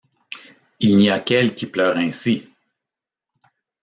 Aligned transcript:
Il 0.79 0.97
n'y 0.97 1.11
a 1.11 1.19
qu'elle 1.19 1.53
qui 1.53 1.67
pleure 1.67 1.95
ainsi! 1.95 2.49